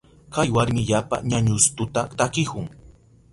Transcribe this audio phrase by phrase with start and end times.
[0.33, 2.67] Kay warmi yapa ñañustuta takihun.